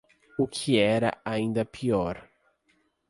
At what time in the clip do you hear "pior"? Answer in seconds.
1.63-2.27